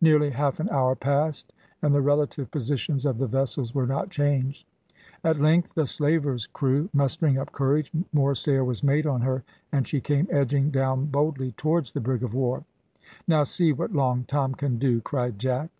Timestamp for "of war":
12.24-12.64